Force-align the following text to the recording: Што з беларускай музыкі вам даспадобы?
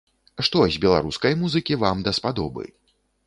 Што 0.45 0.63
з 0.75 0.79
беларускай 0.85 1.37
музыкі 1.43 1.77
вам 1.83 1.97
даспадобы? 2.09 2.63